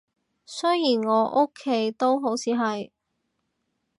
[0.47, 2.89] 雖然我屋企都好似係